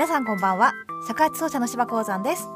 [0.00, 0.72] 皆さんこんばんは。
[1.06, 2.48] 尺八奏者の芝鉱山です。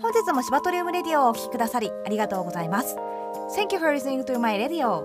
[0.00, 2.96] 本日も芝トリウムレディオをお聴きくださりありがとうございます。
[3.54, 5.04] Thank you for listening to my radio.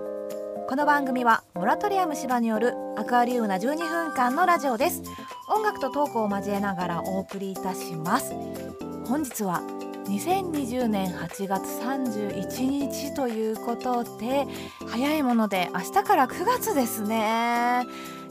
[0.70, 5.02] この番組はモラトリアム芝によるアクアリウムな12分間のラジオです。
[5.54, 8.32] 音楽とトークを交えながらお送りいたします。
[9.06, 9.60] 本日は
[10.06, 14.46] 2020年8月31日ということで
[14.88, 17.84] 早いもので明日から9月ですね。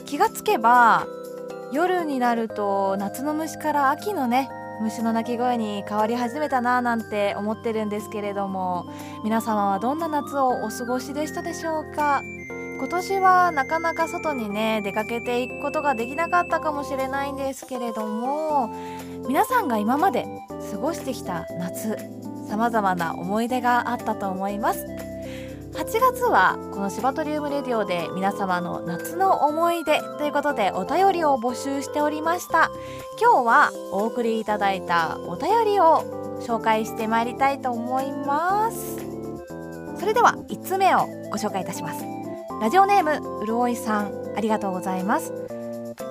[0.07, 1.05] 気がつけば
[1.71, 4.49] 夜になると夏の虫から秋のね
[4.81, 8.85] 虫の鳴き声に変わり始めたなぁなんて思ってるんですけれども
[9.23, 12.21] 皆様はどんな夏をお過ごしでしたでしょうか？
[12.79, 18.73] 今年はなかなか外にね出かけていくことができなかったかもしれないんですけれども
[19.27, 20.25] 皆さんが今まで
[20.71, 21.95] 過ごしてきた夏
[22.49, 24.85] さまざまな思い出があったと思います。
[25.73, 32.71] 8月はこのシバトリウムレディオで皆様の夏の思い出ということでお便りを募集しておりました。
[33.19, 38.97] 今日はお送りいただいたお便りを紹介してまいりたいと思います。
[39.99, 42.03] それでは1つ目をご紹介いたします。
[42.61, 45.33] ラジオネームうるおいさんありがとうございます。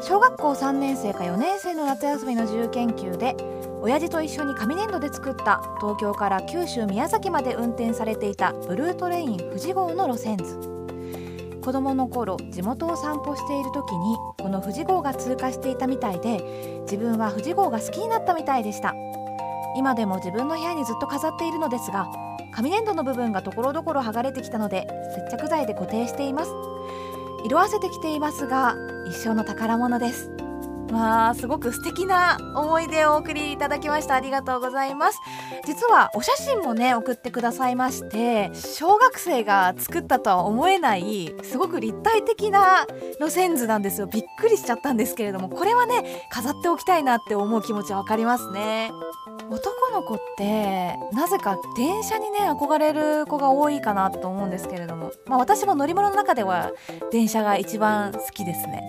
[0.02, 3.36] 小学校3年生か4年生の夏休みの自由研究で
[3.82, 10.58] 親父と一緒に紙粘土で作った東京から九州宮崎まで運転されていたブルートレイン富士号の路線図。
[11.62, 16.40] 子供の頃地元を散歩している時にこの富士号が通過していたみたいで
[16.82, 18.94] 自分は富士号が好きになったみたいでした。
[19.76, 22.08] 今でも自分の部屋にずっと飾っているのですが
[22.52, 24.86] 紙粘土の部分がところどころ剥がれてきたので
[25.30, 26.50] 接着剤で固定しています。
[27.44, 28.76] 色あせてきていますが
[29.08, 30.39] 一生の宝物です。
[30.90, 34.14] まあすごく素敵な思い出をお送りいただきました。
[34.14, 35.18] ありがとうございます。
[35.66, 42.86] 実はお写真もね送ってくださいまして小学生が作ったとは思えないすごく立体的な
[43.20, 44.06] 路線図なんですよ。
[44.06, 48.90] びっくりしちゃったんですけれどもこれはね飾っておきたいなって思う気持ちは分かりますね。
[49.50, 56.70] 男の子ってなぜか電車にね憧れる子が多いかなと思うんですけれどもまあ私も乗り物の中では
[57.10, 58.86] 電車が一番好きですね。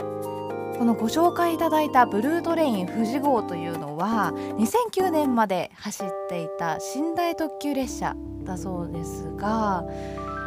[0.81, 9.83] このご紹介いただいたブルートレイン富士号というのは2009年まで走っていた寝台特急列車だそうですが、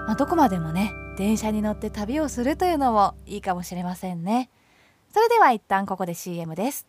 [0.09, 4.50] まあ、どこまでもね電車に乗って旅をするというのもいいかもしれませんね。
[5.12, 6.89] それでは一旦ここで CM です。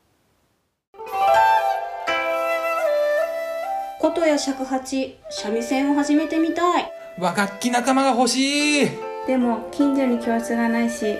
[4.02, 6.92] 琴や尺八三味線を始めてみたい。
[7.20, 8.90] 和楽器仲間が欲しい。
[9.28, 11.16] でも近所に教室がないししき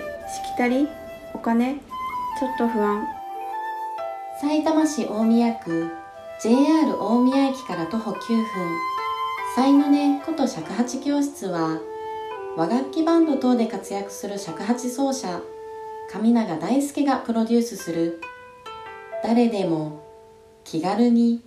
[0.58, 0.88] たり
[1.32, 1.76] お金
[2.38, 3.08] ちょっと不安。
[4.42, 5.90] さいたま市大宮区
[6.38, 8.46] JR 大宮駅から徒歩9分。
[9.54, 11.80] 才の音こと尺八教室は
[12.54, 15.40] 和楽器バンド等で活躍する尺八奏者
[16.12, 18.20] 上永大輔がプロデュースする。
[19.24, 20.02] 誰でも
[20.62, 21.40] 気軽に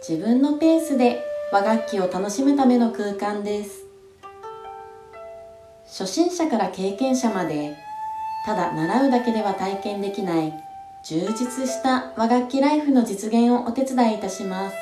[0.00, 1.22] 自分のペースで
[1.52, 3.84] 和楽器を楽しむための空間です。
[5.84, 7.76] 初心者から経験者まで
[8.44, 10.52] ただ習うだけでは体験できない
[11.04, 14.76] 充実した和楽器ライフの実現をお手伝いいたします。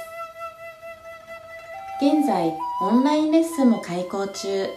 [2.03, 4.69] 現在オンラインレッスンも開講中。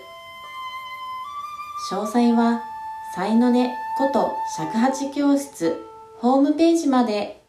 [1.91, 2.63] 詳細は
[3.15, 5.85] 才のねこと尺八教室
[6.19, 7.42] ホームページまで。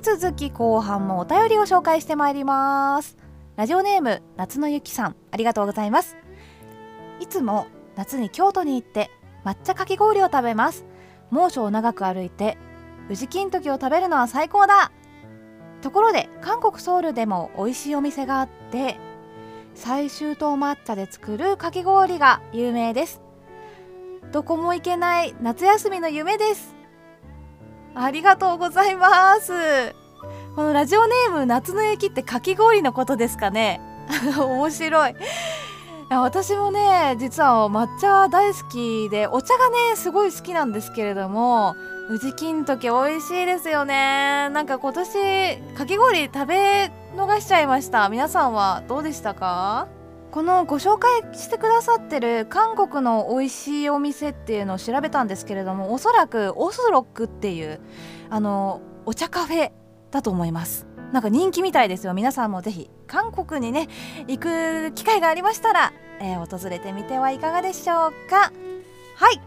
[0.00, 3.16] 続き後半もお便りを紹介してまいります。
[3.56, 6.16] ラジオネーム夏のゆきさんありがとうございます。
[7.18, 7.66] いつも
[7.96, 9.10] 夏に京都に行って
[9.44, 10.84] 抹茶かき氷を食べます。
[11.30, 12.56] 猛暑を長く歩いて
[13.10, 14.92] 宇治金時を食べるのは最高だ。
[15.82, 18.96] ところで韓国ソウルでも美味しいお店があって
[19.74, 23.20] 最終島抹茶で作るかき氷が有名です。
[24.30, 26.77] どこも行けない夏休みの夢です。
[27.94, 29.94] ありがとうございます。
[30.54, 33.80] このラジオネーム夏の雪ってかき氷のことですかね。
[34.38, 35.14] 面白い。
[36.10, 41.76] 私もね実は抹茶大好きでお茶がねすごい好きなんですけれども
[42.08, 44.48] 宇治金時美味しいですよね。
[44.50, 48.08] なんか今年かき氷食べ逃しちゃいました。
[48.08, 49.86] 皆さんはどうでしたか？
[50.30, 57.80] このご紹介してくださってる韓国の美味しいお店っていうのを調べたんですけれどもおそらくオスロックっていう
[58.28, 59.72] あのお茶カフェ
[60.10, 60.86] だと思います。
[61.12, 62.12] なんか人気みたいですよ。
[62.12, 63.88] 皆さんもぜひ韓国にね
[64.26, 68.52] 行く機会がありましたら、えー、訪れてみてはいかがでしょうか。
[69.16, 69.40] はい。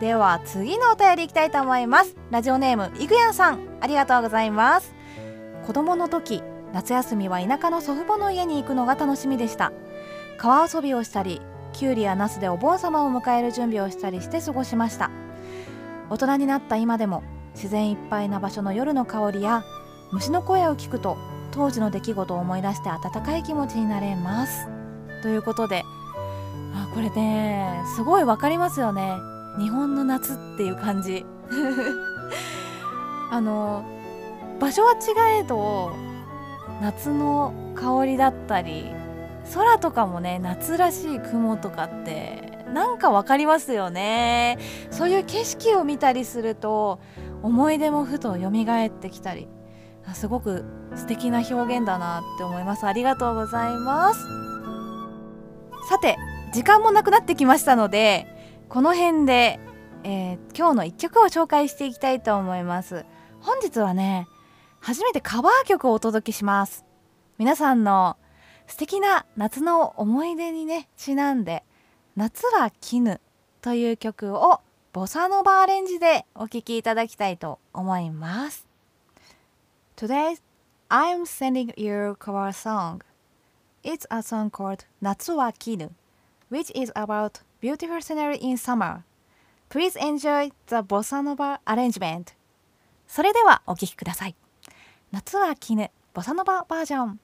[0.00, 2.16] では次のお便りいきたいと思います。
[2.30, 3.58] ラジオネームいぐやんさん。
[3.80, 4.94] ありがとうございます。
[5.66, 6.42] 子供の時
[6.72, 9.72] 夏休みは田舎の祖父母の家に行くのが楽しみでした。
[10.42, 11.40] 川遊びをしたり
[11.72, 15.08] きゅうりやナスでお盆様を迎える準備をしたりして過ごしました。
[16.10, 17.22] 大人になった今でも
[17.54, 19.62] 自然いっぱいな場所の夜の香りや
[20.10, 21.16] 虫の声を聞くと
[21.52, 24.66] 当時の出来事を思い出して温かい気持ちになれます。
[25.22, 25.84] ということで
[26.74, 29.14] あこれねすごいわかりますよね。
[29.60, 31.24] 日本の夏っていう感じ。
[33.30, 33.84] あの
[34.58, 35.92] 場所は違えど
[36.80, 39.01] 夏の香りだったり
[39.54, 44.58] 空とかもね夏らしい雲とかってなんかわかりますよね。
[44.90, 47.00] そういう景色を見たりすると
[47.42, 49.48] 思い出もふと蘇ってきたり。
[50.14, 50.64] すごく
[50.96, 52.86] 素敵な表現だなって思います。
[52.86, 54.20] ありがとうございます。
[55.88, 56.16] さて
[56.52, 58.26] 時間もなくなってきましたので
[58.68, 59.60] この辺で、
[60.04, 63.04] えー、今日の一曲を紹介していきたいと思います。
[63.40, 64.28] 本日はね
[64.80, 66.84] 初めてカバー曲をお届けします。
[67.38, 68.16] 皆さんの
[68.72, 71.62] 素敵な夏の思い出にねちなんで
[72.16, 73.20] 「夏は絹」
[73.60, 74.62] という曲を
[74.94, 78.66] ボサノバアレンジでお聴きいただきたいと思います
[79.94, 80.40] Today
[80.88, 83.02] I'm sending you cover song
[83.84, 85.90] It's a song called 夏は絹
[86.50, 89.02] which is about beautiful scenery in summer
[89.68, 92.32] Please enjoy the bossa nova arrangement
[93.06, 94.34] それではお聴きください
[95.10, 97.20] 夏は絹ボサノババージョン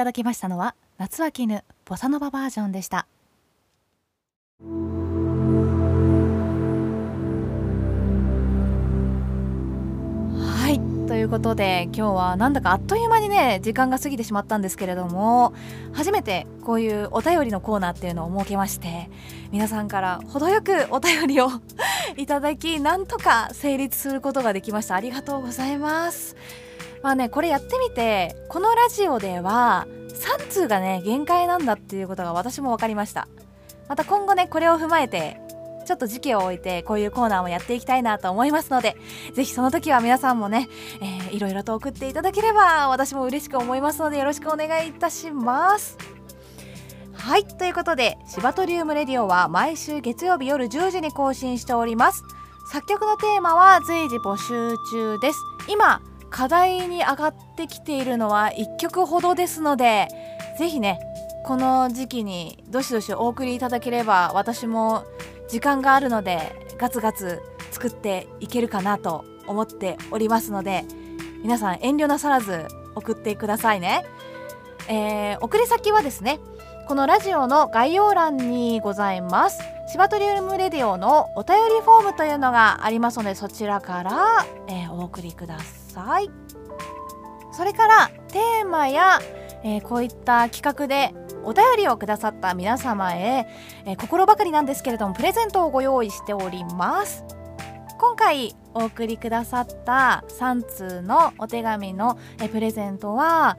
[0.00, 3.06] ただきましたのは夏は絹ボサノババージョンでした。
[10.38, 15.52] はいということで今日はなんだかあっという間にね時間が過ぎてしまったんですけれども
[15.92, 19.10] 初めてこういうお便りのコーナーっていうのを設けまして
[19.50, 21.50] 皆さんから程よくお便りを
[22.16, 24.94] いただきなんとか成立することができました。
[24.94, 26.36] ありがとうございます。
[27.02, 33.28] まあねこれやってみてこのラジオでは3通がね限界なんだっていうことが私も分かりました。
[33.88, 35.40] また今後ねこれを踏まえて
[35.84, 38.96] ちょっと時期を置いてこういうコーナーもやっていきたいなと思いますので
[39.34, 40.68] ぜひその時は皆さんもね、
[41.00, 45.98] えー、いろいろと送っていただければ私も嬉しく思いますのでよろしくお願いいたします。
[47.14, 52.22] はいということでシバトリウムレディオは毎週月曜日夜10時に更新しております。
[52.70, 55.40] 作曲のテーマは随時募集中です。
[55.68, 60.08] 今課題に上がってきているのは1曲ほどですので
[60.58, 61.00] ぜひね
[61.44, 65.04] この時期にどしどしお送りいただければ私も
[65.48, 66.38] 時間があるので
[66.78, 70.84] ガツガツ作っていけるかなと思っておりますので
[71.42, 74.04] 皆さん遠慮なさらず送ってくださいね、
[74.88, 76.40] えー、送り先はですね
[76.86, 79.60] このラジオの概要欄にございます。
[79.86, 85.79] シバトリウムレディオのお便りフォームというのがありますのでそちらから、えー、お送りください。
[87.52, 89.20] それからテーマや、
[89.64, 91.12] えー、こういった企画で
[91.44, 93.46] お便りをくださった皆様へ、
[93.86, 97.24] えー、心ばかりなんですけれどもプレゼントをご用意しております。
[97.98, 102.18] 今回お送りくださった3通のお手紙の
[102.50, 103.58] プレゼントは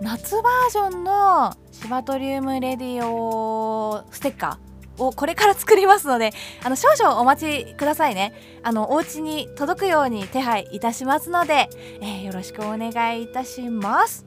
[0.00, 4.71] 夏バージョンのシバトリウムレディオステッカー。
[4.98, 6.32] をこれから作りますので
[6.62, 8.32] あの少々お待ちくださいね。
[8.62, 11.68] あのお家に届くように手配いたしますので、
[12.00, 14.24] えー、よろしくお願いいたします。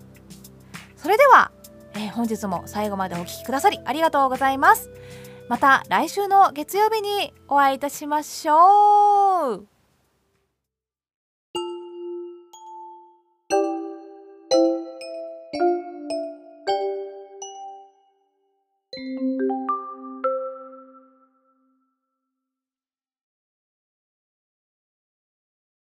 [0.95, 1.51] それでは
[1.95, 4.89] えー、本日も最後までお聴きくださりありがとうございます。
[5.48, 9.75] また来週の月曜日にお会いいたしましょう。